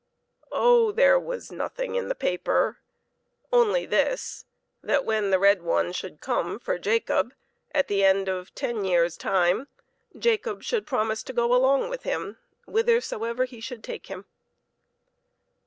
Oh, 0.51 0.91
there 0.91 1.19
was 1.19 1.51
nothing 1.51 1.93
in 1.93 2.07
the 2.07 2.15
paper, 2.15 2.79
only 3.53 3.85
this: 3.85 4.45
that 4.81 5.05
when 5.05 5.29
the 5.29 5.37
red 5.37 5.61
one 5.61 5.91
should 5.93 6.21
come 6.21 6.57
for 6.57 6.79
Jacob 6.79 7.35
at 7.71 7.87
the 7.87 8.03
end 8.03 8.27
of 8.27 8.51
ten 8.55 8.83
years' 8.83 9.15
time, 9.15 9.67
Jacob 10.17 10.63
should 10.63 10.87
promise 10.87 11.21
to 11.21 11.33
go 11.33 11.53
along 11.53 11.87
with 11.87 12.01
him 12.01 12.39
whitherso 12.67 13.23
ever 13.29 13.45
he 13.45 13.59
should 13.59 13.83
take 13.83 14.07
him. 14.07 14.25